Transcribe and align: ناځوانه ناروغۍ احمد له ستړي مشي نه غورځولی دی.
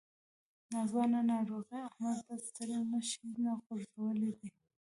ناځوانه 0.71 1.19
ناروغۍ 1.31 1.79
احمد 1.89 2.17
له 2.27 2.35
ستړي 2.45 2.77
مشي 2.91 3.25
نه 3.43 3.51
غورځولی 3.63 4.31
دی. 4.39 4.49